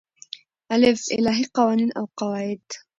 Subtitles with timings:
[0.73, 2.63] الف: الهی قوانین او قواعد